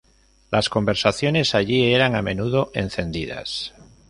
Las 0.49 0.67
conversaciones 0.67 1.53
allí 1.53 1.93
eran 1.93 2.15
a 2.15 2.23
menudo 2.23 2.71
encendidas. 2.73 3.71